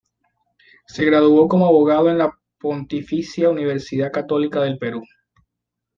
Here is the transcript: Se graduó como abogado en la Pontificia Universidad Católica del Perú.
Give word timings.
Se 0.87 1.05
graduó 1.05 1.47
como 1.47 1.67
abogado 1.67 2.09
en 2.09 2.17
la 2.17 2.35
Pontificia 2.59 3.51
Universidad 3.51 4.11
Católica 4.11 4.59
del 4.61 4.79
Perú. 4.79 5.03